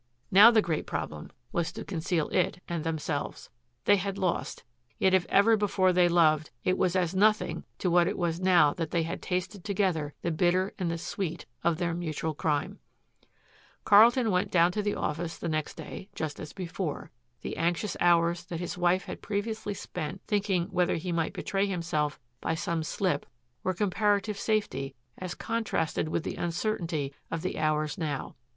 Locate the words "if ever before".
5.13-5.93